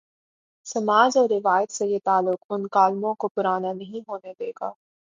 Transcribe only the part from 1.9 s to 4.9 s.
تعلق ان کالموں کوپرانا نہیں ہونے دے گا۔